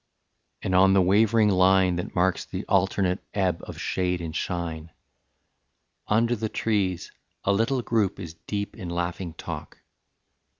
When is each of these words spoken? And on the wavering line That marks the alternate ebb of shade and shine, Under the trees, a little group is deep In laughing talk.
And 0.63 0.73
on 0.73 0.93
the 0.93 1.01
wavering 1.03 1.49
line 1.49 1.97
That 1.97 2.15
marks 2.15 2.43
the 2.43 2.65
alternate 2.65 3.23
ebb 3.35 3.61
of 3.67 3.79
shade 3.79 4.19
and 4.19 4.35
shine, 4.35 4.89
Under 6.07 6.35
the 6.35 6.49
trees, 6.49 7.11
a 7.43 7.53
little 7.53 7.83
group 7.83 8.19
is 8.19 8.33
deep 8.47 8.75
In 8.75 8.89
laughing 8.89 9.35
talk. 9.35 9.83